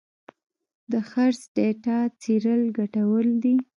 [0.91, 3.55] د خرڅ ډیټا څېړل ګټور دي.